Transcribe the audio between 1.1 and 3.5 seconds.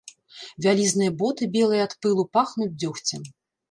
боты, белыя ад пылу, пахнуць дзёгцем.